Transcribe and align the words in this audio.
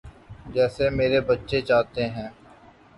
جیسے 0.53 0.85
میرے 0.89 1.19
بچے 1.27 1.59
چاہتے 1.61 2.03
ہیں۔ 2.07 2.29